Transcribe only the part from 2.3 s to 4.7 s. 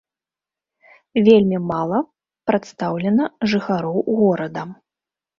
прадстаўлена жыхароў горада.